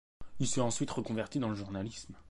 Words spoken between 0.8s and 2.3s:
reconverti dans le journalisme.